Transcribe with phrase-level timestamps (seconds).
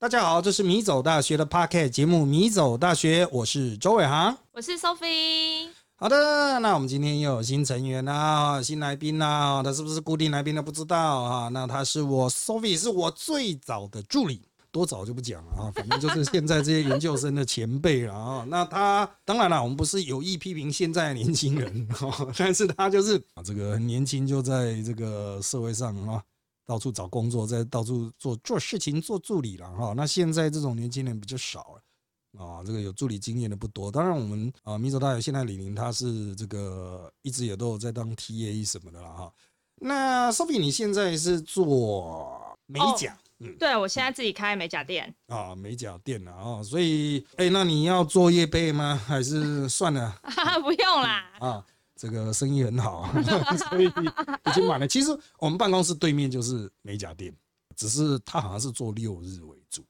[0.00, 5.70] 大家好，这是米走大学的 p o c k e t 节目《米走大学》，我是周伟航，我是 Sophie。
[5.96, 11.48] 好的，那我们今天又有新成员啦，新来宾啦，他是不是固定来宾都不知道啊？
[11.48, 14.40] 那他是我 Sophie，是我最早的助理，
[14.70, 18.46] 多早就不讲了啊，反正就是现在这些研究生的前辈了啊。
[18.48, 21.88] 那他当然了，我们不是有意批评现在的年轻人，
[22.36, 26.22] 但是他就是啊，这个很年轻就在这个社会上啊。
[26.68, 29.94] 到处找工作，在到处做做事情，做助理了哈。
[29.96, 33.90] 那现在这种年轻人比较少了啊，这个有助理经验的不多。
[33.90, 39.32] 当然，我们啊，民族大学现在李宁他是这个一直也都有在当 TA 什么的了哈。
[39.76, 43.18] 那 Sophie，你现在是做美甲？
[43.38, 46.62] 嗯，对我现在自己开美甲店啊，美甲店了啊。
[46.62, 48.94] 所以，哎，那你要做业备吗？
[49.06, 50.20] 还是算了？
[50.62, 51.64] 不用啦啊。
[51.98, 53.12] 这个生意很好，
[53.68, 54.86] 所以已经满了。
[54.86, 57.34] 其实我们办公室对面就是美甲店，
[57.76, 59.84] 只是他好像是做六日为主。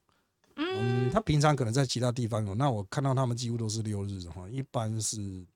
[0.57, 5.47] 嗯，他平常可能在其他地方有，那我看到他们几乎都是六日的话，一般是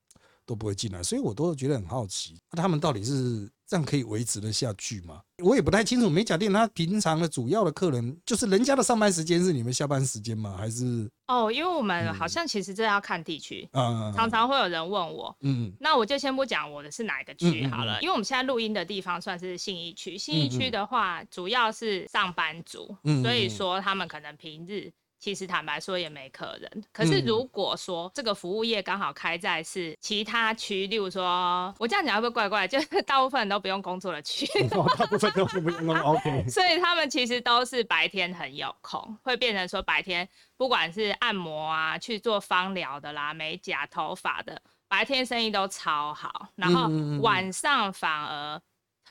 [0.46, 3.50] 都不会进来，所以我都觉得很好奇，他们到底是。
[3.64, 5.22] 这样可以维持得下去吗？
[5.42, 6.10] 我也不太清楚。
[6.10, 10.54] 美甲店它平常的主要的客人，就是人家的上班时间是你们下班时间吗？
[10.58, 11.50] 还是哦？
[11.50, 24.92] 因为我们好像其实这要看地区嗯，常常会有人问我，嗯，那我就先不讲我的是哪一个区好了，因为我们现在录音的地方算是信义区，信义区的话主要是上班族，所以说他们可能平日。
[25.22, 32.66] 其实坦白说也没客人，可是如果说这个服务业刚好开在是其他区，例如说我这样讲会不会怪怪？
[32.66, 36.44] 就是大部分人都不用工作的区，大部分都不用工作，OK。
[36.50, 48.60] 所以他们其实都是白天很有空，会变成说白天不管是按摩啊、去做芳疗的啦、美甲、头发的，白天生意都超好，然后晚上反而。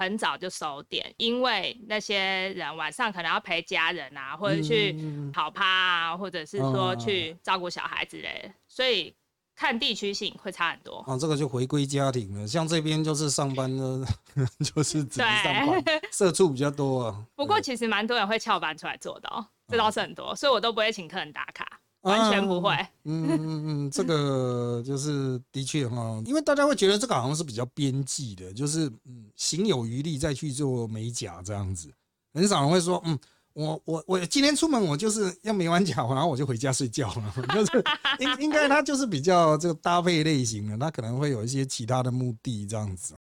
[0.02, 4.96] 很早就收店，因为那些人晚上可能要陪家人啊，或者去
[5.32, 9.14] 跑趴啊，或者是说去照顾小孩之类的，所以
[9.56, 11.06] 看地区性会差很多。
[11.08, 14.04] 啊，这个就回归家庭了，像这边就是上班的，
[14.66, 17.24] 就是只上班，社畜比较多啊。
[17.38, 21.71] 不过其实蛮多人会翘班出来做的哦，这倒是很多，所以我都不会请客人打卡。
[22.02, 22.76] 完全不会。
[23.06, 31.90] 嗯嗯嗯，这个就是的确哈，因为大家会觉得这个好像是比较边际的，就是嗯，行有余力再去做美甲这样子，
[32.34, 33.18] 很少人会说嗯，
[33.54, 37.84] 我我我今天出门我就是要美完甲，然后我就回家睡觉了， 就是
[38.20, 43.16] 应应该他就是比较这个搭配类型的，他可能会有一些其他的目的这样子。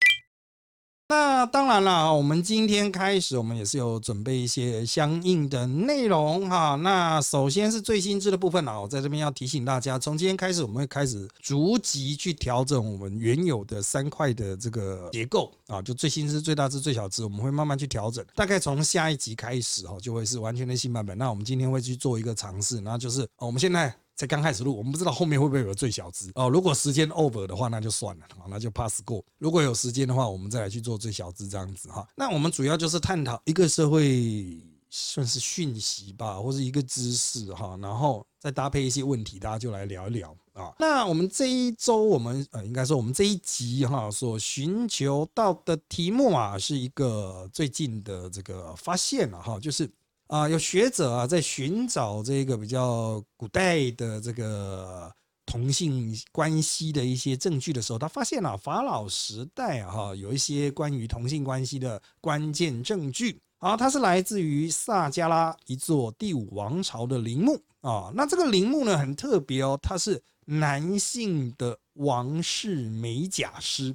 [1.11, 6.75] 那当然了，我们今天开始，我们也是有准备一些相应的内容哈。
[6.75, 18.25] 那首先是最新知的部分啊，我在这边要提醒大家，从今天开始，我们会开始逐级去调整我们原有的三块的这个结构啊，就最新知、最大值、最小值，我们会慢慢去调整。
[18.33, 21.17] 大概从下一集开始哈，就会是完全的新版本。
[21.17, 23.93] 那我们今天会去做一个尝试，那就是我们现在。
[24.21, 26.47] 才刚开始录，我们不知道后面会不会有最小值哦。
[26.47, 29.25] 如果时间 over 的话，那就算了，好，那就 pass 过。
[29.39, 32.07] 如果有时间的话，我们再来去做最小值这样子哈。
[32.15, 34.59] 那我们主要就是探讨一个社会
[34.91, 40.71] 算是讯息吧，或者一个知识哈，然后再搭配一些问题，大家就来聊一聊啊。
[40.77, 49.89] 那我们这一周，我们呃，应该说我们这一集哈，所寻求到的题目啊，是一个最近的这个发现了哈，就是。
[50.31, 55.13] 啊，有学者啊，在寻找这个比较古代的这个
[55.45, 63.41] 同性关系的一些证据的时候，他发现了法老时代啊，哈，有一些关于同性关系的关键证据。
[63.59, 68.09] 啊，它是来自于萨加拉一座第五王朝的陵墓啊。
[68.15, 73.93] 那这个陵墓呢，很特别哦，它是男性的王室美甲师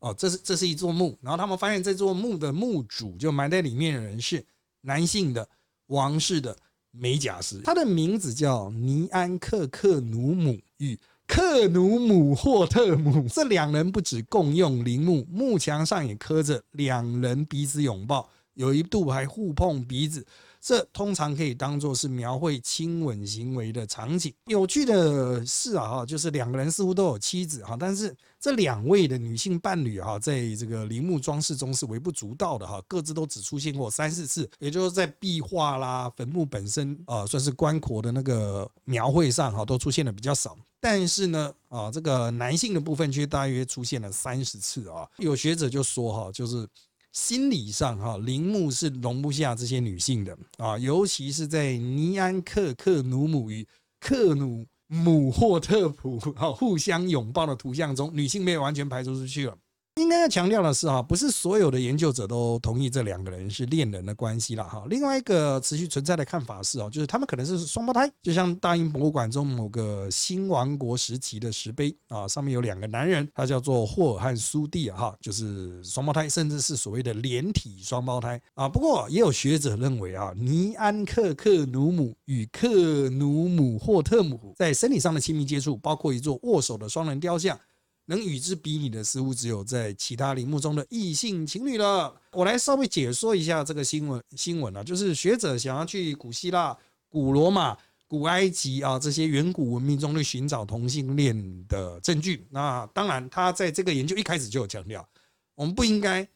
[0.00, 0.14] 哦。
[0.16, 4.42] 这是这是一座墓，然后他们发现这座墓的墓主就埋在里面的人是
[4.80, 5.46] 男性的。
[5.86, 6.56] 王室的
[6.90, 13.26] 美甲师，他的名字叫尼安克克努姆与克努姆霍特姆。
[13.28, 20.26] 这两人不止共用陵墓，墓墙上也刻着两人彼此拥抱，有一度还互碰鼻子。
[20.64, 24.32] 这通常可以当做是描绘亲吻行为的场景。
[24.46, 40.56] 有趣的是啊，哈，就是两个人似乎都有妻子哈，但是这两位的女性伴侣哈，在这个陵墓装饰中是微不足道的哈，各自都只出现过三四次，也就是在壁画啦、坟墓本身啊，算是棺椁的那个描绘上哈，都出现的比较少。
[40.80, 45.06] 但是呢，啊，这个男性的部分却大约出现了三十次啊。
[45.18, 46.66] 有学者就说哈，就是。
[47.14, 53.66] 心理上哈，陵墓是容不下这些女性的啊，尤其是在尼安克克努姆与
[54.00, 59.56] 克努姆霍特普哈互相拥抱的图像中，女性被完全排除出去了。
[60.00, 64.84] 应该要强调的是哈，不是所有的研究者都同意这两个人是恋人的关系了哈。
[64.90, 78.68] 另外一个持续存在的看法是哦，就是他们可能是双胞胎，就像大英博物馆中某个新王国时期的石碑啊，上面有两个男人，他叫做霍尔和苏蒂哈，就是双胞胎，甚至是所谓的连体双胞胎啊。
[78.68, 82.68] 不过也有学者认为啊，尼安克克努姆与克
[83.10, 87.56] 努姆霍特姆在生理上的亲密接触，包括一座握手的双人雕像。
[88.06, 92.14] 能与之比拟的，似乎只有在其他陵墓中的异性情侣了。
[92.32, 96.76] 我来稍微解说一下这个新闻新闻啊，就是学者想要去古希腊、
[97.08, 102.46] 古罗马、古埃及啊这些远古文明中去寻找同性恋的证据。
[102.50, 105.08] 那当然，他在这个研究一开始就有强调，
[105.54, 106.28] 我们不应该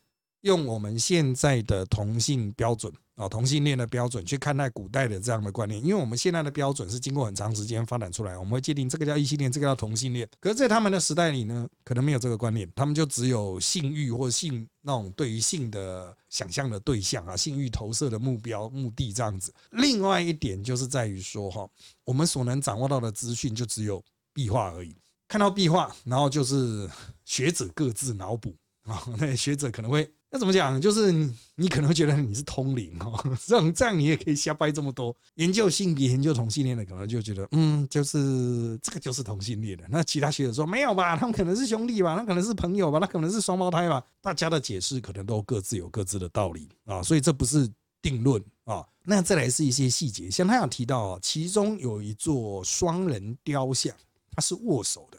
[0.43, 2.93] 用我们现在的同性标准。
[3.19, 10.27] 啊，同性恋的标准去看待古代的这样的观念，因为我们现在的标准是经过很长时间发展出来，我们会界定这个叫异性恋，这个叫同性恋。
[10.39, 19.53] 可是，在他们的时代里呢，可能没有这个观念，他们就只有性欲或性那种对于性的想象的对象啊，性欲投射的目标目的这样子。
[19.73, 21.69] 另外一点就是在于说哈，
[22.05, 24.01] 我们所能掌握到的资讯就只有
[24.33, 26.89] 壁画而已，看到壁画，然后就是
[27.25, 28.55] 学者各自脑补
[28.85, 30.09] 啊，那学者可能会。
[30.31, 30.79] 那怎么讲？
[30.79, 31.11] 就是
[31.55, 35.17] 你，可能会觉得你是通灵哦，这样这样你也可以瞎掰这么多。
[35.37, 39.85] 研究性别、研究同性恋的，可能就觉得，嗯，就是这个就是同性恋的。
[39.89, 41.17] 那其他学者说没有吧？
[41.17, 42.15] 他们可能是兄弟吧？
[42.15, 42.99] 那可能是朋友吧？
[42.99, 44.05] 那可能是双胞胎吧？
[44.21, 47.67] 大家的解释可能都各自有各自的道理啊，所以这不是
[48.03, 48.85] 定论啊。
[49.05, 53.95] 那再来是一些细节，像他有提到啊，其中有一座双人雕像，
[54.37, 55.19] 它是握手的，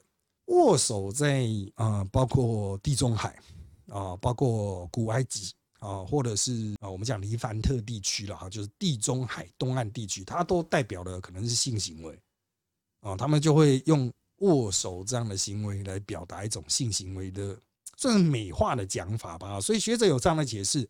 [0.54, 3.36] 握手在啊，包括地中海。
[3.90, 12.20] 啊，包括古埃及啊，或者是啊，我们讲黎凡特地区了哈，就是地中海东岸地区，它都代表了可能是性行为
[13.02, 17.58] 啊，他们就会用握手这样的行为来表达一种性行为的，
[17.98, 19.60] 算是美化的讲法吧。
[19.60, 20.88] 所以学者有这样的解释，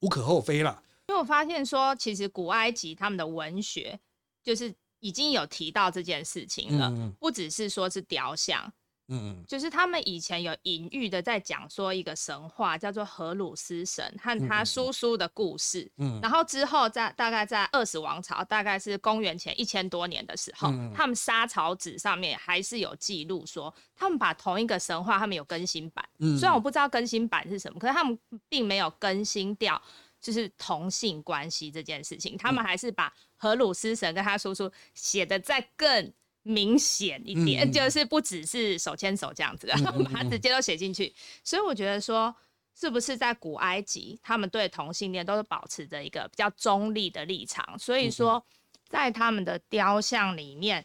[0.00, 0.82] 无可厚非了。
[1.08, 3.98] 因为我发现说，其实古埃及他们的文学
[4.42, 6.90] 就是已经有提到这件事情了，
[7.20, 8.72] 不只是说是雕像。
[9.08, 15.90] 嗯，就是他们以前有隐喻的在讲说一个神话叫做荷鲁斯神和他叔叔的故事。
[15.98, 26.02] 嗯，然后之后在大概在二十王朝，大概是公元前一千多年的时候，他们沙草纸上面还是有记录说，他们把同一个神话他们有更新版。
[26.20, 28.18] 嗯，虽然我不知道更新版是什么，可是他们
[28.48, 29.80] 并没有更新掉
[30.20, 36.12] 就是同性关系这件事情，他们还是把荷鲁斯神跟他叔叔写的再更。
[36.44, 39.74] 明显一点，就是不只是手牵手这样子的，
[40.04, 41.12] 把它直接都写进去。
[41.42, 42.32] 所以我觉得说，
[42.78, 47.76] 是不是在古埃及，他们对同性恋都是保持着一个比较中立的立场。
[47.78, 48.44] 所以说，
[48.88, 50.84] 在他们的雕像里面，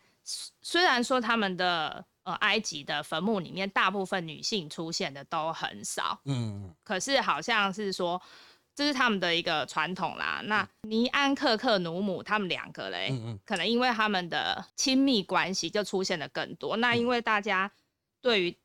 [0.61, 8.21] 虽然说他们的呃埃及的坟墓里面大部分女性出现的都很少，嗯，可是好像是说。
[8.79, 10.41] 这是他们的一个传统啦。
[10.45, 13.13] 那尼安克克努姆他们两个嘞，
[13.45, 16.77] 可能因为他们的亲密关系就出现的更多。
[16.77, 17.69] 那因为大家
[18.21, 18.57] 对于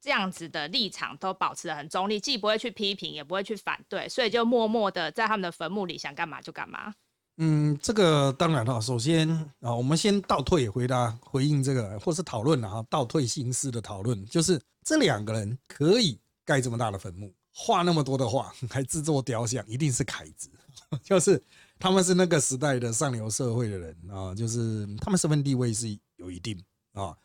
[0.00, 6.92] 这样子的立场都保持的很中立，既不会去批评，也不会去反对，所以就默默的在他们的坟墓里想干嘛就干嘛。
[7.36, 8.80] 嗯，这个当然了。
[8.80, 9.30] 首先
[9.60, 17.32] 啊，我们先倒退回答回应这个，或是讨论了哈，倒退心思的讨论，就是这两个人可以盖这么大的坟墓。
[17.52, 20.48] 画那么多的画， 还制作雕像，一定是凯子，
[21.02, 21.42] 就是
[21.78, 26.58] 他们是那个时代的上流社会的人啊，就是他们身份地位是有一定
[26.92, 27.16] 啊。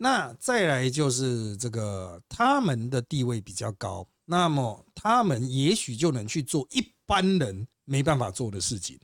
[0.00, 8.96] 那再来就是这个他们的地位比较高，那么他们也许就能去做一般人没办法做的事情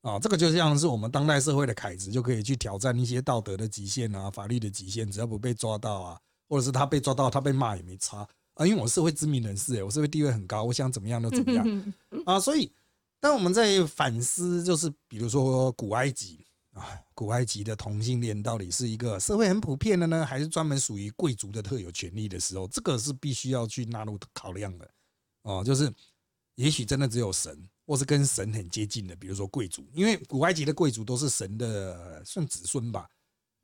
[0.00, 0.18] 啊。
[0.18, 8.26] 这个就像是我们当代社会的凯子，就可以去挑战一些道德的极限啊，法律的极限，只要不被抓到啊，或者是他被抓到，他被骂也没差。
[8.60, 11.94] 啊，因为我是会知名人士，哎，我社会地位很高，我想怎么样都怎么样
[12.26, 12.38] 啊。
[12.38, 12.70] 所以，
[13.18, 24.86] 当我们在反思，就是比如说古埃及啊，古埃及的同性恋到底是一个社会很普遍的呢，还是专门属于贵族的特有权利的时候，这个是必须要去纳入考量的
[25.40, 25.64] 哦。
[25.64, 25.90] 就是
[26.56, 33.08] 也许真的只有神，或是跟神很接近的，比如说贵族，因为古埃及的贵族都是神的算子孙吧，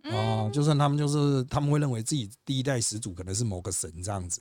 [0.05, 4.41] 啊，就算他们就是他们会认为自己第一代始祖可能是某个神这样子。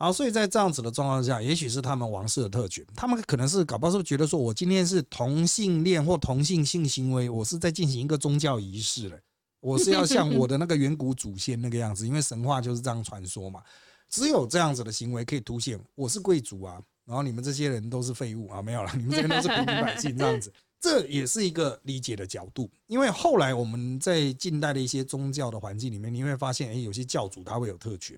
[0.00, 9.18] 好，所以在这样子的状况下，也许是他们王室的特权，他们可能是搞不好是觉得说，我今天是同性恋或同性性行为，我是在进行一个宗教仪式了，
[9.58, 13.60] 我是要像我的那个远古祖先那个样子，因为神话就是这样传说嘛。
[14.08, 22.70] 只有这样子的行为可以凸显我是贵族啊，然后你们这些人都是废物啊，没有了，你们这些都是平民百姓这样子，这也是一个理解的角度。
[22.86, 28.16] 因为后来我们在近代的一些宗教的环境里面，你会发现，哎，有些教主他会有特权。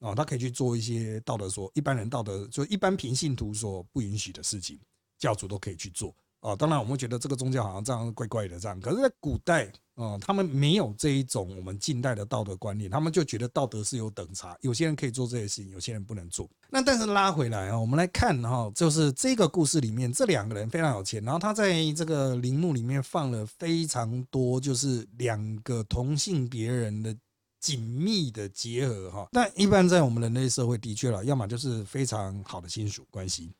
[0.00, 4.78] 哦，他可以去做一些道德所一般人道德就一般平信徒所不允许的事情，
[5.18, 6.14] 教主都可以去做。
[6.40, 16.48] 哦，当然我们觉得这个宗教好像这样怪怪的这样，可是，在古代，哦，他们没有这一种我们近代的道德观念，他们就觉得道德是有等差，有些人可以做这些事情，有些人不能做。
[16.70, 27.12] 那但是拉回来啊，我们来看哈，就是这个故事里面，这两个人非常有钱，然后他在这个陵墓里面放了非常多，就是两个同性别人的
[27.60, 29.28] 紧密的结合哈。
[29.32, 33.52] 那一般在我们人类社会，的确了，要么就是非常好的亲属关系。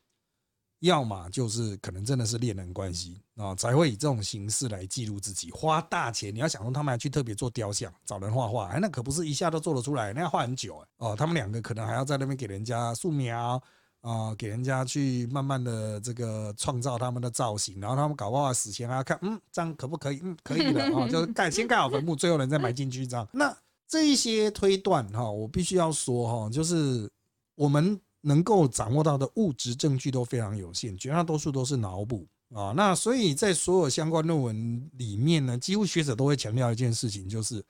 [0.81, 6.33] 要么就是可能真的是恋人关系啊，才会以这种形式来记录自己，花大钱。
[6.33, 10.87] 你要想说他们还去特别做雕像，找人画画，哎，那可不是一下都做得出来，那要画很久哎。
[10.99, 13.61] 哦，他们两个可能还要在那边给人家素描
[13.99, 20.21] 啊，给人家去慢慢的这个创造他们的造型，然后他们搞不好死前还要看，嗯，这样可不可以？
[20.23, 23.27] 嗯，可以的啊，就是盖先盖好坟墓，最后人再埋进去这样。
[23.33, 23.53] 那
[23.89, 27.11] 这一些推断哈，我必须要说哈，就是
[27.55, 27.99] 我们。
[28.21, 32.73] 能够掌握到的物质证据都非常有限，绝大多数都是脑补啊。
[32.75, 37.63] 那所以在所有相关论文里面呢，几乎学者都会强调一件事情，就是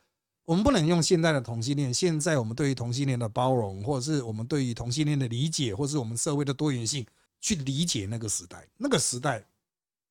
[0.46, 7.06] 我们不能用现在的同性恋，现在我们对于同性恋的包容，或者是我们对于同性恋的理解，或是我们社会的多元性
[7.40, 8.68] 去理解那个时代。
[8.76, 9.46] 那个时代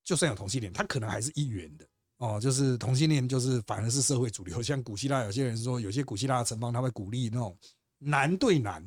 [0.04, 1.84] 就算有同性恋，它可能还是一元的
[2.18, 4.60] 哦，就是同性恋就是反而是社会主流。
[4.62, 7.56] 像古希腊有些人说，有些古希腊的城邦他会鼓励那种
[7.98, 8.84] 男对男。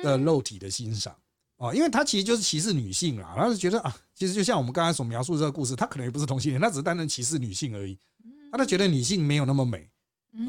[0.00, 1.12] 的肉体的欣赏
[1.56, 7.98] 哦，因为他其实就是歧视女性啦，他是觉得啊，其实就像我们刚才所描述这个故事，他可能也不是同性恋，他只是单纯歧视女性而已。
[8.52, 9.90] 他就觉得女性没有那么美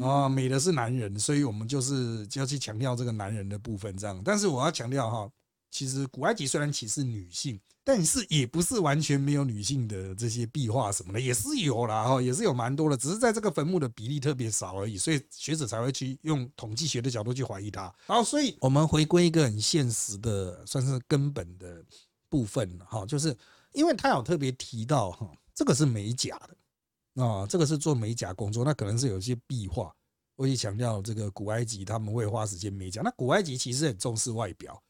[0.00, 4.22] 啊，美的是男人，所以我们就是就要去强调这个男人的部分这样。
[4.24, 5.28] 但是我要强调哈，
[5.74, 7.60] 其实古埃及虽然歧视女性。
[7.86, 17.94] 但是也不是完全没有女性的这些壁画什么的，也是有啦哈，也是有蛮多的，只是在这个坟墓的比例特别少而已，所以学者才会去用统计学的角度去怀疑它。
[18.06, 21.84] 然后，所以我们回归一个很现实的，算是根本的
[22.30, 23.36] 部分哈，就是
[23.74, 29.94] 因为他有特别提到哈，这个是美甲的啊，这个是做美甲工作，那可能是有一些壁画，
[30.36, 34.82] 我也强调这个古埃及他们会花时间美甲，那古埃及其实很重视外表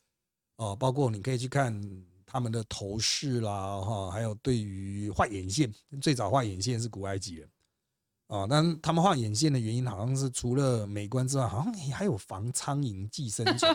[0.57, 1.81] 哦，包括你可以去看。
[2.27, 7.49] 他们的头饰啦，哈，还有对于画眼线，最早画眼线是古埃及人
[8.27, 8.45] 啊。
[8.51, 13.69] 但他们画眼线的原因，好像是除了美观之外，好像还有防苍蝇、寄生虫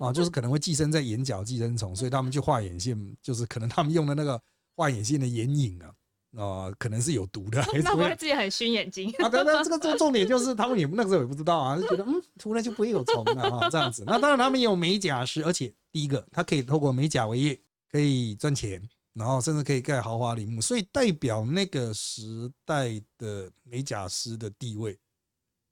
[0.00, 4.42] 啊，就是可能会寄生在眼角寄生虫，所以他们去画眼线，就是可能他们用的那个
[4.74, 5.94] 画眼线的眼影啊，
[6.36, 7.64] 啊，可能是有毒的。
[7.82, 9.28] 那会自己很熏眼睛啊？
[9.28, 14.04] 对那，这个重 重点就是他们也那个时候也不知道啊，就觉得嗯，涂了就不会有虫了哈，这样子。
[14.06, 17.60] 那当然他们也有美甲师，而且第一个，他可以透过美甲为业。
[17.92, 24.98] 可以赚钱，然后甚至可以盖豪华陵墓，所以代表那个时代的美甲师的地位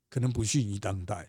[0.08, 1.28] 可能不逊于当代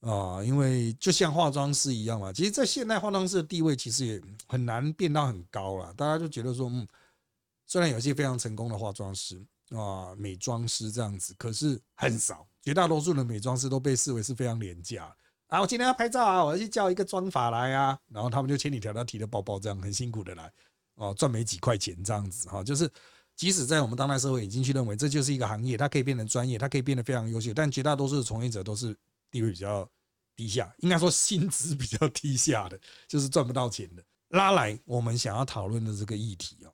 [0.00, 2.32] 啊，因为就像化妆师一样嘛。
[2.32, 5.92] 其实，在现代化妆师的地位其实也很难变到很高了。
[5.98, 6.88] 大家就觉得说，嗯，
[7.72, 15.04] 虽然有些非常成功的化妆师啊、美妆师这样子，可是很少，绝大多数的美妆师都被视为是非常廉价。
[15.46, 20.52] 啊，我今天要拍照啊，我要去叫一个妆法来啊，然后他们就千里迢迢提着包包，这样很辛苦的来，
[20.96, 22.86] 哦，赚没几块钱这样子哈，就是
[23.34, 28.94] 即使在我们当代社会已经去认为这就是一个行业，它可以变成专业，它可以变得非常优秀，但绝大多数的从业者都是
[29.30, 29.88] 地位比较
[30.36, 34.04] 低下，应该说薪资比较 低下的，就是赚不到钱的。
[34.28, 36.72] 拉来我们想要讨论的这个议题哦，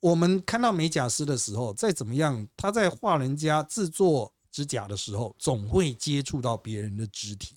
[0.00, 7.56] 我们看到美甲师的时候，再怎么样，他在画人家制作指甲的时候，总会接触到别人的肢体。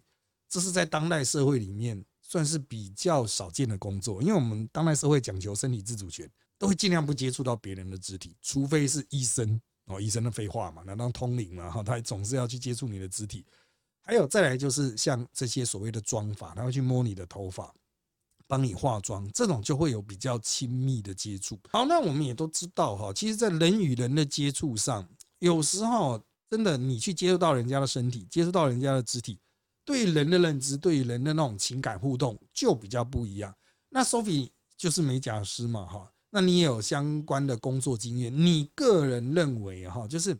[0.49, 11.71] 这是在当代社会里面算是比较少见的工作，因为我们当代社会讲求身体自主权，都会尽量不接触到别人的肢体，除非是医生哦，医生的废话嘛，难道通灵嘛？
[11.71, 13.45] 哈，他总是要去接触你的肢体。
[14.01, 17.73] 还有再来就是像这些所谓的妆法，他会去摸你的头发，
[18.53, 21.59] 帮你化妆，这种就会有比较亲密的接触。
[21.71, 29.39] 好，那我们也都知道哈，其实，在人与人的接触上，有时候真的你去接触到人家的身体，接触到人家的肢体。
[29.83, 33.51] 对人的认知，对人的那种情感互动就比较不一样。
[33.89, 38.31] 那 Sophie 就是美甲师嘛，哈，那你也有相关的工作经验。
[38.31, 40.37] 你个人认为，哈，就是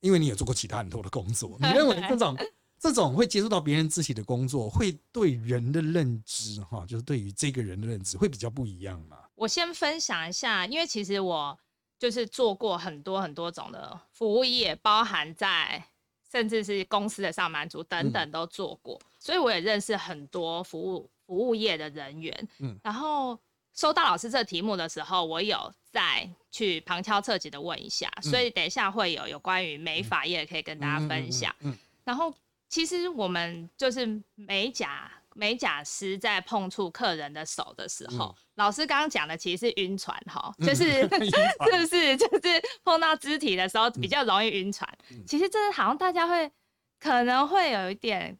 [0.00, 2.36] 因为你有做过其他很多的工作，你认为这种
[2.80, 9.18] 这种会接触到别人肢体的工作，会对人的认知，哈，就是对于这个人的认知会比较不一样嘛？
[9.34, 11.56] 我先分享一下，因为其实我
[11.98, 15.84] 就是做过很多很多种的服务业，包含在。
[16.32, 22.48] 甚至是公司的上班族等等都做过，所以我也认识很多服务服务业的人员。
[22.60, 23.36] 嗯，然后
[23.74, 31.52] 收到老师这题目的时候，我有再去旁敲侧击的问一下，所以等一下会有有关于美发业可以跟大家分享。
[31.62, 32.32] 嗯，然后
[32.70, 44.88] 其实我们就是美甲美甲师在碰触客人的手的时候，老师刚刚讲的其实是晕船哈，就是 是不是就是碰到肢体的时候比较容易晕船？
[45.26, 46.50] 其实真的好像大家会
[46.98, 48.38] 可能会有一点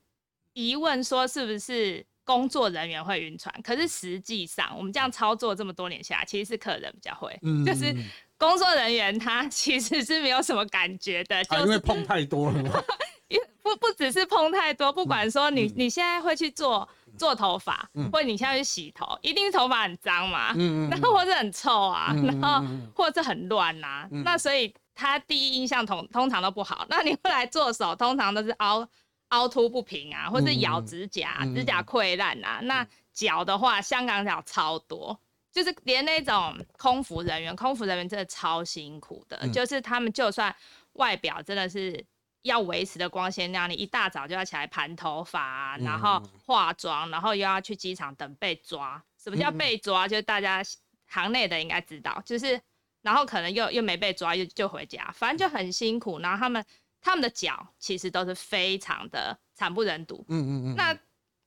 [0.52, 3.52] 疑问，说是不是工作人员会晕船？
[3.62, 7.92] 可是实际上我们这样操作这么多年下来，其实是客人比较会，就是
[8.36, 12.84] 工作人员他其实是没有什么感觉的，就因为碰太多了。
[13.62, 16.88] 不不只是碰太多，不管说你你现在会去做
[17.18, 20.52] 做头发，或者你现在去洗头，一定是头发很脏嘛，
[20.90, 22.64] 然后或者很臭啊，然后
[22.94, 26.86] 或者是很乱呐，那所以他第一印象通通常都不好。
[26.88, 28.86] 那你会来做手，通常都是凹
[29.28, 32.60] 凹凸不平啊，或是咬指甲，指甲溃烂啊。
[32.62, 35.18] 那脚的话，香港脚超多，
[35.52, 40.54] 就是连那种空服人员，空服人员真的超辛苦的，就是他们就算
[40.94, 42.02] 外表真的是。
[42.42, 49.02] 要维持的光鲜亮丽，一大早就要起来盘头发，然后化妆，然后又要去机场等被抓。
[49.22, 50.08] 什么叫被抓？
[50.08, 50.62] 就是大家
[51.06, 52.58] 行内的应该知道，就是
[53.02, 56.18] 然后可能又又没被抓，又就回家，反正就很辛苦。
[56.20, 56.64] 然后他们
[57.02, 60.24] 他们的脚其实都是非常的惨不忍睹。
[60.28, 60.76] 嗯嗯嗯。
[60.76, 60.98] 那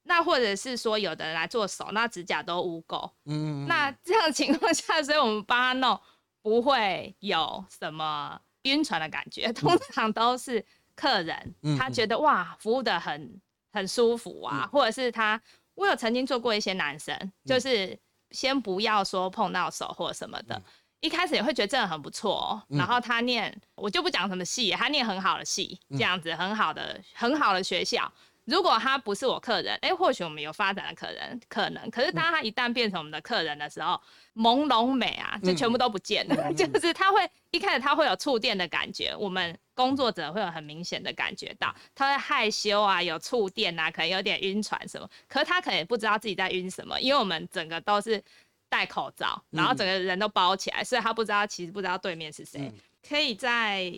[0.04, 3.10] 那或者是说，有的人来做手，那指甲都污垢。
[3.26, 3.68] 嗯嗯。
[3.68, 6.00] 那这样的情况下，所以我们帮他弄，
[6.44, 10.64] 不会有什么晕船的感觉，通常都是。
[10.96, 15.42] 客人他觉得哇，服务的很很舒服啊，或者是他，
[15.76, 17.98] 我有曾经做过一些男生，就是
[18.32, 20.62] 先不要说碰到手或什么的，
[21.00, 22.64] 一开始也会觉得这的很不错哦。
[22.70, 28.12] 然后他念，我就不讲什么系，他念很好的系，这样子很好的很好的学校。
[28.46, 31.90] 如果他不是我客人，哎，或许我们有发展的可能，可能。
[31.90, 34.00] 可是当他一旦变成我们的客人的时候，
[34.36, 36.52] 朦胧美啊，就全部都不见了。
[36.54, 45.10] 就是他会一开始他会有触电的感觉，我们工作者会有很明显的感觉到，他会害羞啊，有触电啊，可能有点晕船什么。
[45.30, 48.22] 可是他可能也不知道自己在晕什么，因为我们整个都是
[48.68, 52.70] 戴口罩，然后整个人都包起来，所以他不知道其实不知道对面是谁。
[53.08, 53.90] 可以再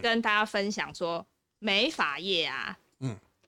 [0.00, 1.26] 跟大家分享说，
[1.58, 2.78] 美发业啊。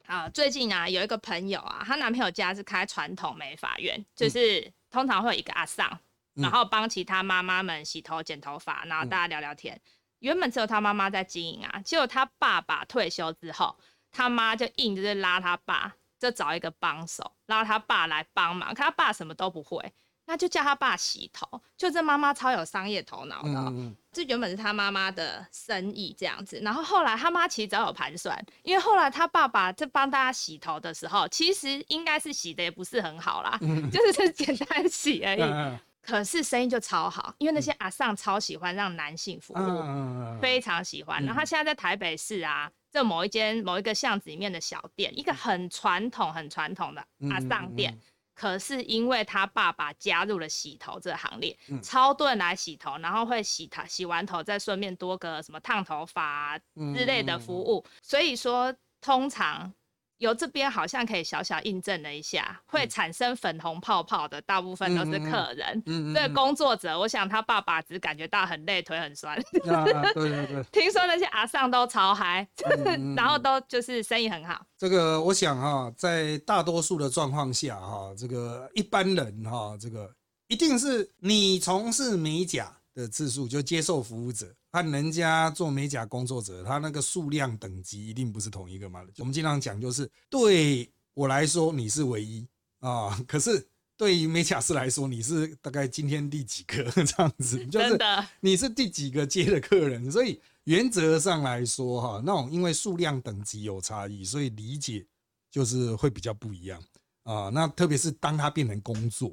[0.07, 5.99] 啊，最近啊，有一个朋友啊，她男朋友家是开传统美发院，就是通常会有一个阿桑，
[6.35, 9.81] 然后帮其他妈妈们洗头、剪头发，然后大家聊聊天。
[10.19, 13.77] 原本只有他妈妈在经营啊，结果他爸爸退休之后，
[14.11, 19.93] 他妈就硬就是拉他爸，就找一个帮手，拉他爸来帮忙，可他爸什么都不会。
[20.27, 23.73] 那就叫他爸洗头，就这妈妈超有商业头脑的，
[24.13, 26.59] 这原本是他妈妈的生意这样子。
[26.63, 33.59] 然后后来他妈其实早有盘算，因为后来他爸爸在帮大家洗头的时候，其实应该是洗的也不是很好啦，
[33.93, 35.79] 就是 简单洗而已。
[36.01, 41.25] 可是生意就超好，因为那些阿尚超喜欢让男性服务，非常喜欢。
[41.25, 47.99] 然后他现在在台北市啊，这某一间某一个巷子里面的小店，一个很传统很传统的阿尚店。
[48.35, 59.73] 可是因为他爸爸加入了洗头这行列，超多人来洗头，然后会洗头，洗完头再顺便多个什么烫头发之类的服务，所以说通常。
[60.19, 65.83] 由这边好像可以小小印证了一下，会产生粉红泡泡的大部分都是客人。
[65.87, 69.41] 嗯这个工作者，我想他爸爸只感觉到很累，腿很酸。
[69.53, 70.63] 对对对。
[70.73, 72.47] 听说那些阿尚都超嗨，
[73.17, 74.65] 然后都就是生意很好。
[74.79, 80.11] 这个我想哈，在大多数的状况下哈，这个一般人哈，这个
[80.49, 84.55] 一定是你从事美甲的次数就接受服务者。
[84.73, 89.05] 看人家做美甲工作者，他那个数量等级一定不是同一个嘛？
[89.19, 92.47] 我们经常讲，就是对我来说你是唯一
[92.81, 97.65] 啊，可是对于美甲师来说，你是大概今天第几个 这样子？
[97.67, 97.99] 就是
[98.41, 100.11] 你是第几个接的客人？
[100.11, 105.07] 所以原则上来说，哈，那种因为数量等级有差异，所以理解
[105.51, 106.83] 就是会比较不一样
[107.23, 107.49] 啊。
[107.51, 109.33] 那特别是当他变成工作。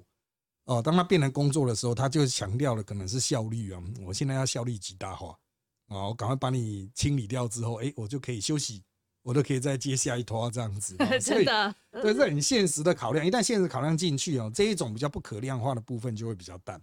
[0.65, 3.81] 哦，当他变成工作的时候，他就强调的可能是效率啊。
[4.05, 5.37] 我现在要效率极大化
[5.87, 8.83] 啊，我赶快把你清理掉之后，哎，我就可以休息，
[9.23, 10.95] 我都可以再接下一拖这样子。
[11.19, 13.25] 真的，对，是很现实的考量。
[13.25, 16.81] 一旦现实考量进去哦，这一种比较不可量化的部分就会比较淡。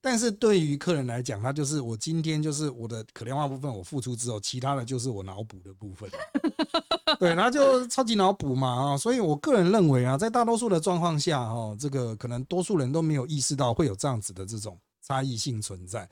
[0.00, 6.08] 但是对于客人来讲，他就是我今天就是我的可量化部分我付出之后，其他的就是我脑补的部分。
[7.20, 16.08] 对，然后就超级脑补嘛啊，所以我个人认为啊，在大多数的状况下哈，这个可能多数人都没有意识到会有这样子的这种差异性存在。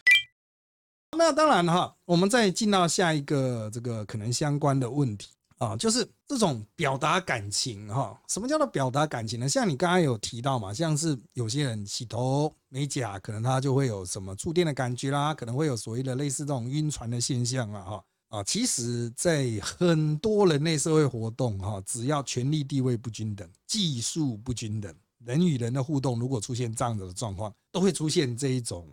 [1.17, 5.29] 那当然哈，我们再进到下一个这个可能相关的问题。
[5.59, 8.21] 啊，就是这种表达感情哈。
[8.29, 9.49] 什么叫做表达感情呢？
[9.49, 24.93] 像你刚刚有提到嘛，像是有些人洗头美甲，可能他就会有什么触电的感觉啦，可能会有所谓的类似这种晕船的现象啊哈啊，其实，在很多人类社会活动哈，只要权力地位不均等、技术不均等，
[25.25, 28.89] 人与人的互动如果出现这样子的状况，都会出现这一种，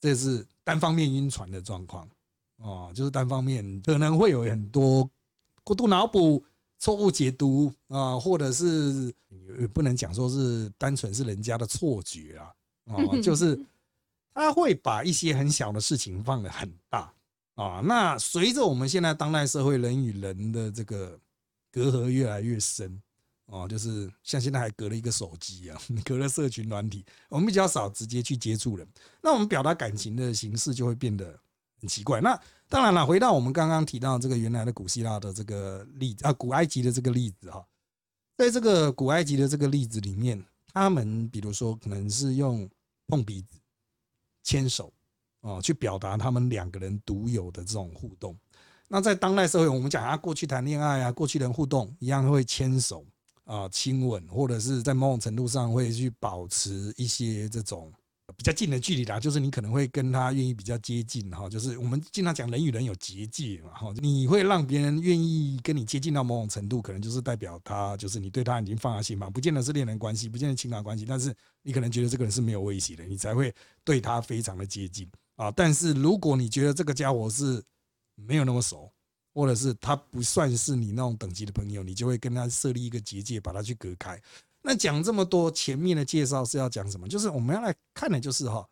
[0.00, 2.08] 这是单方面晕船的状况
[2.56, 5.06] 哦，就是单方面可能会有很多
[5.62, 6.42] 过度脑补、
[6.78, 9.14] 错误解读啊，或者是
[9.60, 12.54] 也不能讲说是单纯是人家的错觉啊，
[12.86, 13.60] 哦， 就是
[14.32, 17.12] 他会把一些很小的事情放得很大。
[17.56, 21.18] 啊，那随着我们现在当代社会人与人的这个
[21.72, 23.02] 隔阂越来越深，
[23.46, 28.86] 哦，就是像现在还隔了一个手机啊， 隔了社群软体，我们比较少直接去接触人，
[29.22, 31.40] 那我们表达感情的形式就会变得
[31.80, 32.20] 很奇怪。
[32.20, 32.38] 那
[32.68, 37.66] 当然了，回到我们刚刚提到这个原来的古希腊的这个例子啊，古埃及的这个例子哈，
[38.36, 42.68] 在这个古埃及的这个例子里面，他们比如说可能是用
[43.06, 43.58] 碰鼻子、
[44.42, 44.92] 牵手。
[45.46, 48.36] 哦，去表达他们两个人独有的这种互动。
[48.88, 53.06] 那在当代社会，我们讲啊，过去谈恋爱啊，过去人互动一样会牵手
[53.44, 57.92] 啊、亲吻，或者是在某种程度上会去保持一些这种。
[58.36, 71.32] 比较近的距离啦，就是你可能会跟他愿意比较接近哈，就是我们经常讲人与人有结界嘛哈，你会让别人愿意跟你接近到某种程度，可能就是代表他就是你对他已经放下心房，不见得是恋人关系，不见得情感关系，但是
[71.62, 73.54] 你可能觉得这个人是没有威胁的，你才会
[73.84, 75.50] 对他非常的接近啊。
[75.50, 77.62] 但是如果你觉得这个家伙是
[78.14, 78.92] 没有那么熟，
[79.32, 84.20] 或者是他不算是你那种等级的朋友，你就会跟他设立一个结界，把他去隔开。
[84.62, 87.06] 那讲这么多前面的介绍是要讲什么？
[87.06, 88.66] 就是我们要来看的，就是哈，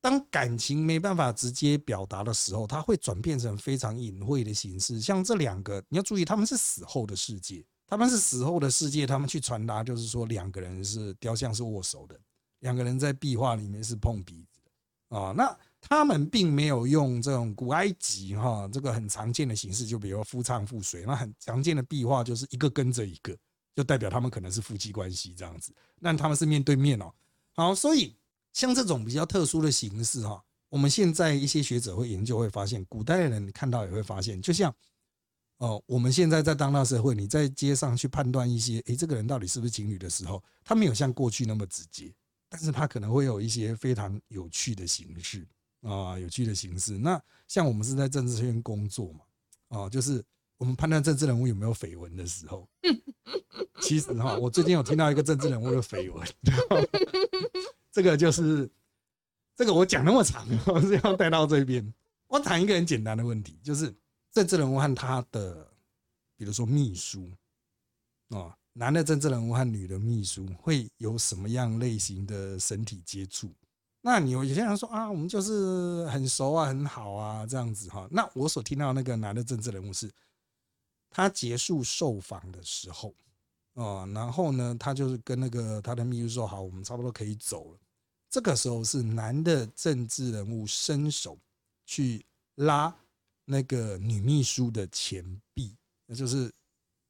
[0.00, 5.00] 当感情没办法直接表达的时候，它会转变成非常隐晦的形式。
[5.00, 12.18] 像这两个，你要注意，他们是死后的世界，他们是死后的世界，他们去传达就是说，两个人是雕像是握手的，
[12.58, 15.32] 两个人在壁画里面是碰鼻子的啊。
[15.34, 23.36] 那他们并没有用这种古埃及哈这个很常见的形式，就比如夫唱妇随，那很常见的壁画就是一个跟着一个。
[23.76, 27.10] 就代表他们可能是夫妻关系这样子，那他们是面对面哦。
[27.54, 28.14] 好，所以
[28.52, 34.74] 像这种比较特殊的形式哈，我们现在一些学者会研究会发现，古代人看到也会发现，就像
[35.58, 42.12] 哦，我们现在在当代社会，你在街上去判断一些，诶，这个人到底是不是情侣的时候，他没有像过去那么直接，
[42.50, 45.46] 但是他可能会有一些非常有趣的形式
[45.82, 46.98] 啊，有趣的形式。
[46.98, 49.20] 那像我们是在政治圈工作嘛，
[49.68, 50.24] 啊，就是。
[50.60, 52.68] 我们判断政治人物有没有绯闻的时候，
[53.80, 56.28] 其实哈，我最近有听到一个政治人物的绯闻，
[57.90, 58.70] 这个就是
[59.56, 61.94] 这个我讲那么长，我是要带到这边。
[62.26, 63.90] 我谈一个很简单的问题，就是
[64.30, 65.66] 政治人物和他的，
[66.36, 67.32] 比如说秘书
[68.28, 73.50] 啊，男的政治人物和女的秘书会有什么样类型的身体接触？
[74.02, 78.08] 那你有些人说啊，我们就是很熟啊，很好啊，这样子哈。
[78.10, 80.10] 那我所听到那个男的政治人物是。
[81.12, 83.12] 他结束受访的时候，
[83.74, 87.78] 啊，然后呢，他就是跟那个他的秘书说：“好，我们差不多可以走了。”
[88.30, 91.36] 这个时候是男的政治人物伸手
[91.84, 92.96] 去拉
[93.44, 96.48] 那个女秘书的前臂，那就是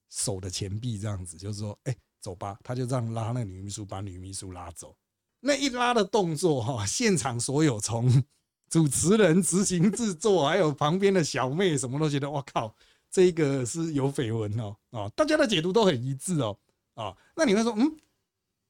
[0.09, 4.97] 手的前臂，这样子，就是说：“哎，走吧。”他就这样拉那个女秘书，把女秘书拉走。
[5.41, 8.23] 那一拉的动作，哈，现场所有从
[8.69, 12.75] 主持人、执行制作，还有旁边的小妹，什么都觉得，我靠！
[13.11, 16.57] 这个是有绯闻哦，啊，大家的解读都很一致哦，
[16.95, 17.91] 啊，那你会说，嗯，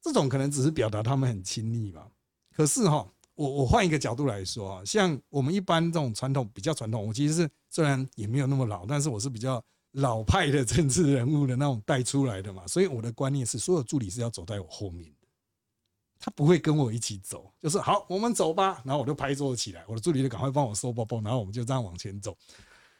[0.01, 2.07] 这种可能只是表达他们很亲密吧？
[2.55, 15.13] 可是哈，我我换一个角度来说啊，像我们一般这种传统比较传统，我其实是虽然也没有那么老，但是我是比较老派的政治人物的那种带出来的嘛，所以我的观念是，所有助理是要走在我后面，
[16.21, 22.37] 他不会跟我一起走，就是好，我们走吧，然后我就拍桌子起来，我的助理就赶快帮我收包包，然后我们就这样往前走。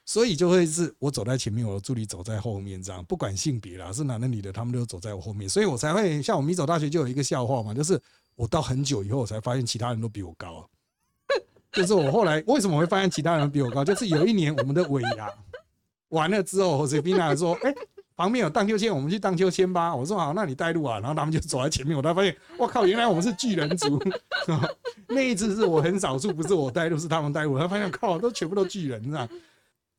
[0.03, 8.01] 所以就会是我走在前面，我的助理走在后面，这样不管性别啦，是男的女的，他们都走在我后面，所以我才会像我们一走大学就有一个笑话嘛，就是
[8.35, 10.67] 我到很久以后我才发现其他人都比我高，
[11.71, 15.31] 就是我后来为什么会发现其他人 比我高，就是有一年我们的尾牙
[16.09, 17.73] 完了之后，谁宾娜说，哎，
[18.21, 19.95] 旁边有荡秋千，我们去荡秋千吧。
[19.95, 24.01] 我说好，那你带路啊，然后他们就走在前面，我才发现，我靠，原来我们是巨人族。
[25.07, 29.27] 那一次是我很少数，不是我带路，是他们带路，他发现靠，都全部都巨人，是吧？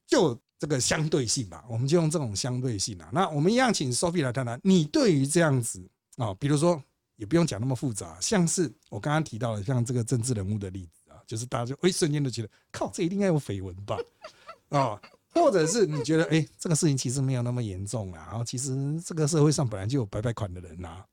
[0.06, 3.08] 就这个相对性吧，我们就用这种相对性啊。
[3.12, 5.82] 那我们一样请 Sophie 来谈谈，你对于这样子
[6.16, 6.82] 啊，比如说
[7.16, 13.98] 也不用讲那么复杂，像是我刚刚提到的，像这个政治人物的例子啊，就是大家就一瞬间就觉得，靠，这一定该有绯闻吧？
[14.68, 15.00] 啊，
[15.34, 21.04] 或者是你觉得，哎，这个事情其实没有那么严重啊，然后其实这个社会上本来就有白白款的人呐。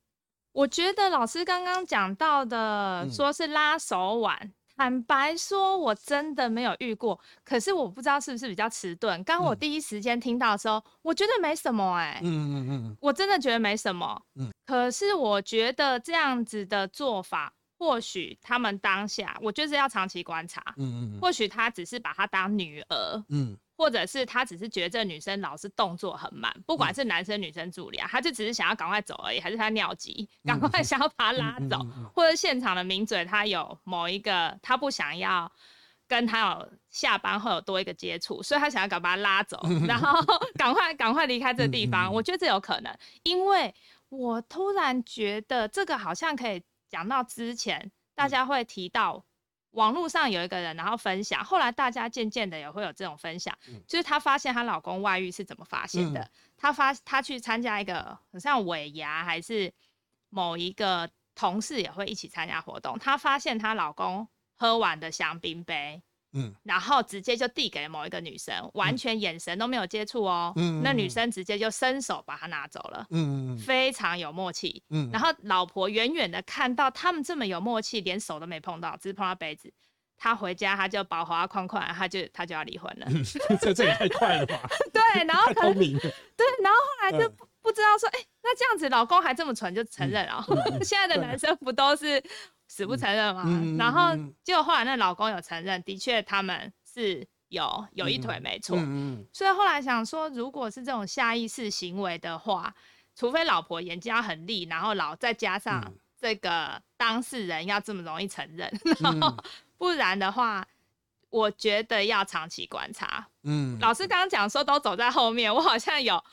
[0.52, 4.52] 我觉得老师刚刚讲到的，说是拉手腕。
[4.76, 7.20] 坦白说，我真的没有遇过。
[7.44, 9.22] 可是我不知道是不是比较迟钝。
[9.26, 12.22] 刚我第一时间听到的时候，我觉得没什么哎。
[12.24, 14.22] 嗯嗯嗯，我真的觉得没什么。
[14.36, 20.64] 嗯，可是我觉得这样子的做法，或许他们当下，我就是要长期观察。
[20.78, 23.24] 嗯嗯，或许他只是把她当女儿。
[23.28, 23.58] 嗯。
[23.80, 31.80] 或者是他只是觉得这女生老是动作很慢，不管是男生女生助理啊，他就只是想要赶快走而已，还是他尿急，赶快想要把他拉走，
[32.14, 35.50] 或者现场的名嘴他有某一个他不想要
[36.10, 40.22] 跟他有下班后有多一个接触，所以他想要赶把他拉走， 然后
[40.60, 42.14] 赶快赶快离开这个地方。
[42.14, 43.74] 我觉得这有可能，因为
[44.10, 49.24] 我突然觉得这个好像可以讲到之前大家会提到。
[49.72, 56.30] 网络上有一个人，然后分享，后来大家渐渐的也会有这种分享，就是她发现她老公外遇是怎么发现的。
[56.58, 59.72] 她发她去参加一个很像尾牙，还是
[60.30, 66.02] 某一个同事也会一起参加活动，她发现她老公喝完的香槟杯。
[66.34, 70.54] 嗯，然后直接就递给某一个女生，完全眼神都没有接触哦。
[70.56, 73.06] 嗯，那女生直接就伸手把他拿走了。
[73.10, 74.84] 嗯非常有默契。
[74.90, 79.74] 嗯，然后老婆远远的看到他们这么有默契，连手都没碰到，只是碰到杯子。
[80.22, 83.08] 他回家他就保华框框，他就他就要离婚了。
[83.62, 84.70] 这这也太快了吧？
[84.92, 85.98] 对，然后聪明。
[85.98, 90.46] 对，然后后来就不不知道说，哎，那这样子老公还这么蠢就承认了。
[90.84, 92.22] 现在的男生不都是？
[92.70, 93.44] 死不承认嘛，
[93.80, 98.78] 然后结果后来那老公有承认，的确他们是有有一腿没错，
[99.34, 102.72] 所以后来想说，如果是这种下意识行为的话，
[103.16, 105.84] 除非老婆眼睛要很利，然后老再加上
[106.22, 108.72] 这个当事人要这么容易承认，
[109.80, 110.64] 不然的话，
[111.32, 113.28] 我觉得要长期观察。
[113.42, 116.24] 嗯，老师刚刚讲说都走在后面，我好像有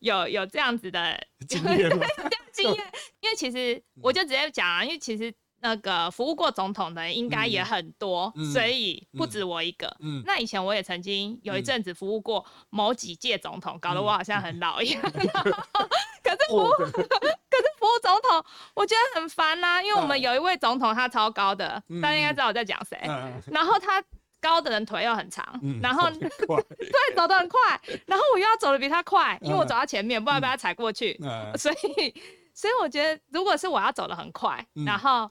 [0.00, 1.90] 有有这样子的经验，
[2.52, 5.34] 经验， 因为其实我就直接讲啊，因为其实。
[5.60, 9.94] 那个服务过总统的应该也很多，所以不止我一个。
[10.24, 15.02] 那以前我也曾经有一阵子服务过某几届总统，搞得我好像很老一样。
[16.22, 19.82] 可是服务， 可是服务总统，我觉得很烦呐。
[19.82, 22.98] 因为我们有一位总统，他超高的，大家应该知道我在讲谁。
[23.46, 24.02] 然后他
[24.40, 25.44] 高的人腿又很长，
[25.82, 27.58] 然后 对走得很快，
[28.06, 31.18] 然后我又要走得比他快，因为我走到前面，不然被他踩过去。
[31.56, 32.14] 所以，
[32.52, 35.30] 所以我觉得，如果是我要走的很快，然后。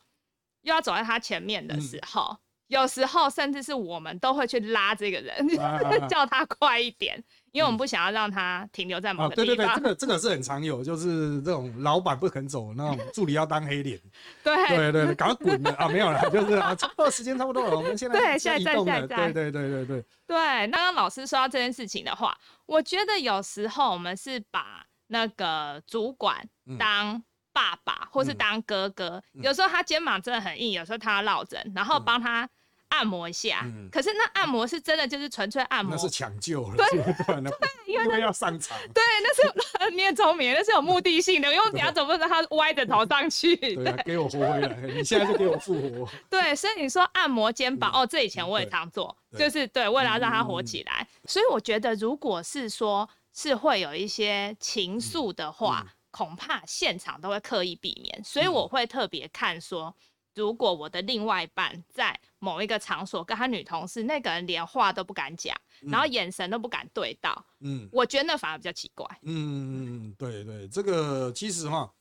[0.65, 2.35] 又要走在他前面的时候，
[2.67, 5.47] 有时候甚至是我们都会去拉这个人，
[6.09, 9.45] 叫他快一点，因为我们不想要让他停留在某个地方。
[9.45, 14.01] 对对对，这个这个是很常有，就是这种老板不肯走，那种助理要当黑脸。
[14.43, 15.87] 对对对，赶快滚了啊！
[15.87, 20.67] 没有了， 就是啊，差不多时间差不多了，我们现在对现在在在在，对对对对对对。
[20.71, 26.43] 刚刚老师说到这件事情的话，我觉得有时候我们是把那个主管
[26.79, 27.23] 当。
[27.55, 32.47] 爸爸，或是当哥哥，有时候他肩膀真的很硬，有时候他要落枕，然后帮他
[32.89, 33.65] 按摩一下。
[33.89, 37.53] 可是那按摩是真的，就是纯粹按摩，那是抢救了，对对，
[37.87, 38.77] 因为 要上场。
[38.93, 43.55] 对，那是 你也聪明，那是有目的性的，因为 你要怎么让他歪着头上去？
[43.55, 46.09] 对，给我活回来，你现在就给我复活。
[46.29, 51.07] 对，所以你说按摩肩膀，哦，这以前我也常做，就是对，为了让他活起来。
[51.23, 55.85] 所以我觉得，如果是说是会有一些情愫的话。
[56.15, 59.93] 恐怕现场都会刻意避免，所以我会特别看说，
[60.33, 69.05] 如果我的另外一半在某一个场所跟他女同事，那个人连话都不敢讲，然后眼神都不敢对到，嗯，我觉得那反而比较奇怪。
[69.23, 71.91] 嗯，对对，这个其实哈，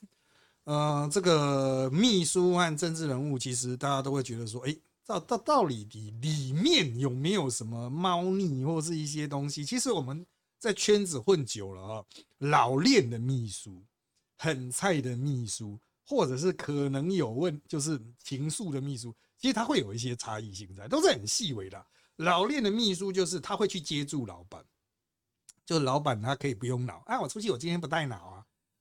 [0.63, 9.65] 呃，这个秘书和政治人物，其实大家都会觉得说，哎，到到道理里里面有没有什么猫腻或是一些东西？
[9.65, 10.25] 其实我们
[10.57, 12.05] 在圈子混久了啊，
[12.39, 13.83] 老练的秘书。
[14.37, 21.87] 很菜的秘书，或者是可能有问，就是情愫的秘书，其实他会有一些差异性在，都是很细微的。
[22.17, 24.65] 老练的秘书就是他会去接住老板，
[25.67, 28.34] 就老板他可以不用脑，啊，我出去我今天不带脑啊，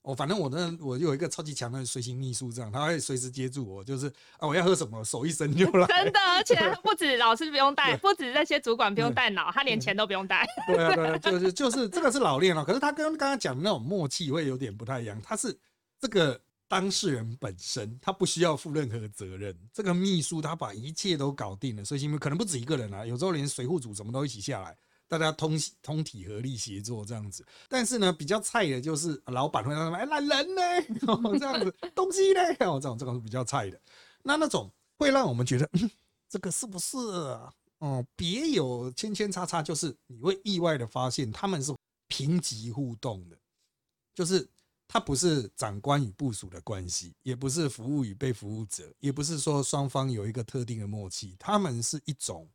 [0.04, 5.88] 我反正我呢，我有一个超级强的随行秘书，这样他会随时接住我，就是啊我要喝什么，手一伸就来。
[6.04, 10.46] 真的，而且不止老师不用带，不止那些主管不用带脑，他连钱都不用带。
[10.68, 15.58] 对啊，对啊，就是就是这个是老练了，可是他跟刚刚讲的那种默契会有点不太一样，他是。
[16.00, 16.38] 这个
[16.68, 19.58] 当事人本身，他不需要负任何责任。
[19.72, 24.76] 这个秘书他把一切都搞定了，所以可能不止一个人啊，有时候连水户组什么都一起下来，
[25.18, 27.46] 大家通通体合力协作这样子。
[27.70, 30.62] 但是呢，比较菜的就是老板会说：“哎，懒人呢？
[31.08, 32.42] 哦这样子东西呢？
[32.60, 33.80] 哦，这种这种是比较菜的。
[34.24, 35.70] 那那种会让我们觉得，
[36.30, 36.98] 这个是不是
[37.80, 38.06] 哦？
[38.16, 41.74] 别有千千叉叉，就是你会意外的发现他们是
[42.08, 43.38] 平级互动的，
[44.16, 44.50] 就是。
[44.86, 52.48] 它不是长官与部属的关系，也不是服务与被服务者，也不是说双方有一个特定的默契，他们是一种，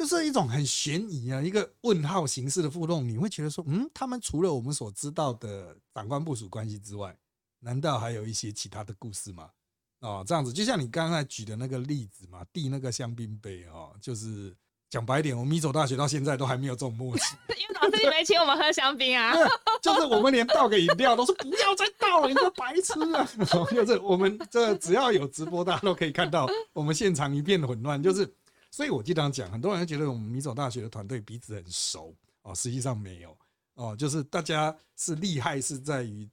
[0.00, 3.06] 就是一种很悬疑啊，一个问号形式的互动。
[3.06, 7.14] 你会觉得说，嗯，他们除了我们所知道的长官部署关系之外，
[7.58, 9.50] 难道还有一些其他的故事吗？
[9.98, 14.56] 哦，这样子，就像你刚才举的那个例子嘛，递那个香槟杯哦，就是
[14.88, 17.36] 讲白点，我们米走大学到现在都还没有这种默契。
[17.60, 19.34] 因为老师你没请我们喝香槟啊，
[19.82, 23.28] 就是我们连倒个饮料都是不要再倒了，你这白痴啊！
[23.70, 28.02] 就是我们这只要有直播，大家都可以看到我们现场一片混乱。
[28.02, 28.24] 就是，
[28.70, 33.36] 所以我经常讲，很多人觉得我们米走大学的团队彼此很熟哦，实际上没有
[33.74, 36.28] 哦，就是大家是厉害是在于。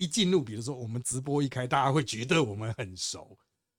[0.00, 3.36] 一进入，比如说我们直播一开，大家会觉得我们很熟。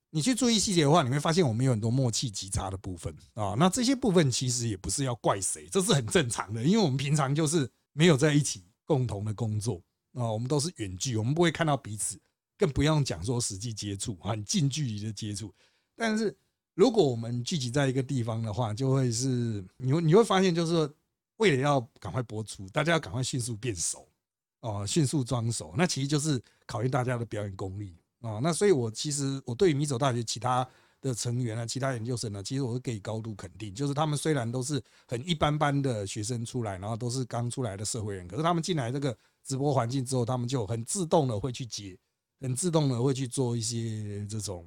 [0.09, 3.55] 你去注意细节的话，你会发现我们有很多默契极差的部分啊。
[3.57, 9.81] 那这些部分其实也不是要怪谁，这是很正常的，因为我们平常就是没有在一起共同的工作
[10.11, 12.19] 啊，我们都是远距，我们不会看到彼此，
[12.57, 15.55] 更不用讲说实际接触，很近距离的接触。
[15.95, 16.37] 但是
[16.79, 20.89] 如果我们聚集在一个地方的话，就会是你你会发现，就是
[21.35, 24.07] 为了要赶快播出，大家要赶快迅速变熟。
[24.61, 28.39] 哦，迅速装熟，那其实就是考验大家的表演功力哦。
[28.41, 30.65] 那所以，我其实我对于米走大学其他
[31.01, 33.75] 的成员啊，其他研究生呢，其实我是给高度肯定。
[33.75, 39.13] 就是他们虽然都是很一般般的学生出来，然后都是刚出来的社会人，可是他们进来这个
[39.43, 41.97] 直播环境之后，他们就很自动的会去接，
[42.39, 44.65] 很自动的会去做一些这种。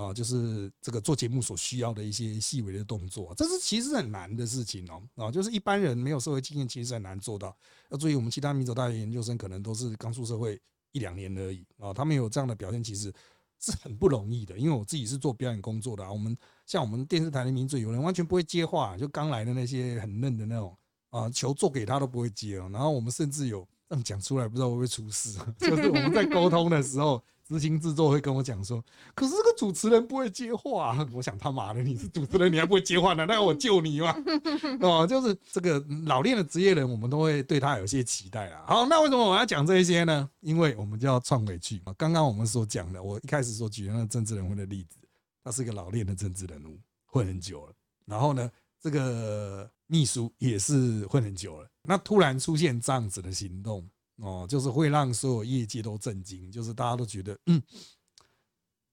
[0.00, 5.02] 啊，就是这个做节目所需要的一些细微的动作，这是其实很难的事情哦。
[5.16, 7.54] 啊，就是一般人没有社会经验，其实很难做到。
[7.90, 10.58] 要注意，我们其他民族大学研究生可能都是刚出社会
[10.92, 13.12] 一两年而已啊，他们有这样的表现，其实
[13.58, 14.56] 是很不容易的。
[14.56, 16.34] 因为我自己是做表演工作的啊，我们
[16.64, 20.74] 像我们电视台的名嘴，有人完全不会接话，就刚来的那些很嫩的那种
[21.10, 22.70] 啊，球做给他都不会接哦。
[22.72, 25.38] 然后我们甚至有这样讲出来，不知道会不会出事。
[25.60, 27.22] 就是我们在沟通的时候。
[27.50, 28.80] 执行制作会跟我讲说，
[29.12, 30.96] 可是这个主持人不会接话。
[31.12, 33.26] 我想他妈的，你是主持人，你还不会接话，呢？
[33.26, 34.14] 那要我救你吗？
[34.80, 38.62] 哦，就是这个老练的职业人，我们都会对他有些期待啦。
[38.68, 40.30] 好，那为什么我要讲这些呢？
[40.42, 41.92] 因为我们就要串回去嘛。
[41.98, 44.98] 刚刚我们所讲的，我一开始所举的那个政治人物的例子，
[45.42, 47.72] 他是一个老练的政治人物，混很久了。
[48.06, 48.48] 然后呢，
[48.80, 51.68] 这个秘书也是混很久了。
[51.82, 53.84] 那突然出现这样子的行动。
[54.20, 57.62] 哦，就是会让所有业界都震惊，就是大家都觉得，嗯，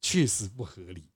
[0.02, 1.10] 确实不合理，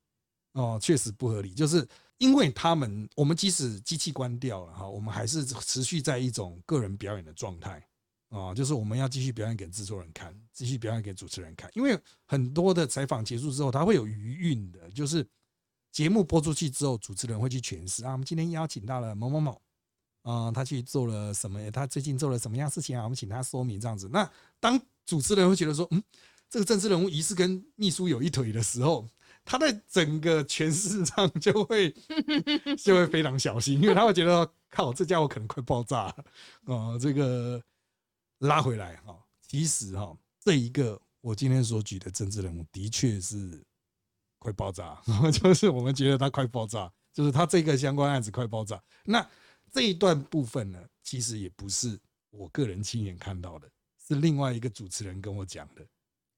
[0.51, 7.81] 哦，确实不合理，就是因为他们，我们即使机器关掉了哈，我们还是持续在一种个人表演的状态，
[8.29, 15.25] 啊，就是我们要继续表演给制作人看，继续表演给主持人看，因为很多的采访结束之后，他会有余韵的，就是
[15.89, 19.61] 节目播出去之后，主持人会去诠释啊，我们今天邀请到了某某某。
[20.23, 21.71] 啊，他去做了什么？
[21.71, 23.03] 他最近做了什么样事情啊？
[23.03, 24.09] 我们请他说明这样子。
[24.11, 24.29] 那
[24.59, 26.03] 当主持人会觉得说，嗯，
[26.49, 29.07] 这个政治人物疑似跟秘书有一腿的时候，
[29.43, 31.91] 他在整个诠释上就会
[32.77, 36.15] 就会非常小心，因为他会觉得，靠，这家伙可能快爆炸了
[36.75, 36.97] 啊！
[36.99, 37.61] 这个
[38.39, 43.63] 拉回来哈，其实哈，这一个我今天所举的政治人物的确是
[44.37, 45.01] 快爆炸，
[45.33, 48.81] 就是我们觉得他快爆炸，就是他这个相关案子快爆炸。
[49.03, 49.27] 那
[49.71, 51.97] 这一段部分呢，其实也不是
[52.29, 53.69] 我个人亲眼看到的，
[54.07, 55.85] 是另外一个主持人跟我讲的。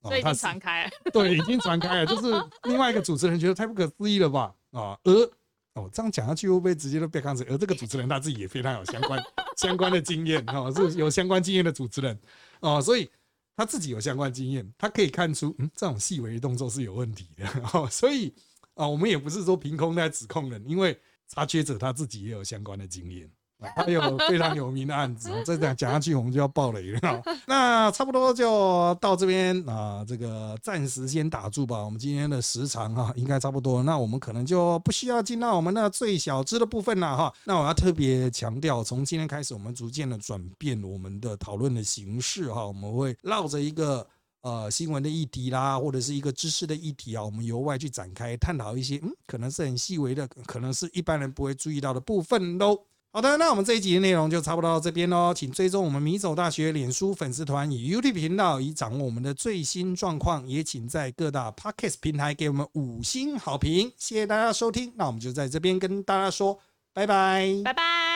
[0.04, 0.92] 所以已经传开了。
[1.14, 4.54] 对，已经传开了，就是另外一个主持人觉得太不可思议了吧？
[4.72, 5.32] 啊，而
[5.76, 7.44] 哦，这样讲下去会不会直接都被看死？
[7.50, 9.24] 而这个主持人他自己也非常有相关
[9.56, 12.20] 相关的经验，哈，是有相关经验的主持人，
[12.60, 13.10] 哦，所以
[13.56, 17.48] 他自己有相关经验，他可以看出，嗯，这种细微的动作是有问题的。
[17.74, 18.34] 哦，所以
[18.74, 21.00] 啊，我们也不是说凭空在指控人，因为。
[21.30, 23.30] 查缺者他自己也有相关的经验，
[23.76, 25.30] 他有非常有名的案子。
[25.46, 27.24] 再讲讲下去，我们就要爆雷了。
[27.48, 31.84] 那差不多就到这边啊，这个暂时先打住吧。
[31.84, 33.82] 我们今天的时长哈，应该差不多。
[33.84, 37.34] 那我们可能就不需要进到我们的最小支的部分了哈。
[37.46, 42.66] 那我要特别强调，从今天开始，我们逐渐的转变我们的讨论的形式哈。
[42.66, 44.06] 我们会绕着一个。
[44.44, 52.78] 呃，新闻的议题啦，或者是一个知识的议题啊，我们由外去展开探讨一些，嗯，可能是很细微的，可能是一般人不会注意到的部分喽。
[53.14, 60.46] 好的，那我们这一集的内容就差不多到这边喽，请追踪我们米走大学脸书粉丝团与 YouTube 频道，以掌握我们的最新状况。
[60.46, 64.92] 也请在各大 Podcast 平台给我们五星好评，谢谢大家收听。
[64.98, 66.60] 那我们就在这边跟大家说
[66.92, 68.13] 拜拜，拜拜。